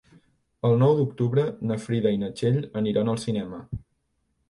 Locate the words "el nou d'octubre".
0.69-1.45